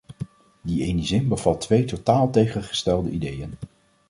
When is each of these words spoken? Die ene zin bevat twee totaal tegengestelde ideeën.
Die 0.61 0.83
ene 0.83 1.03
zin 1.03 1.27
bevat 1.27 1.61
twee 1.61 1.85
totaal 1.85 2.29
tegengestelde 2.29 3.09
ideeën. 3.11 3.53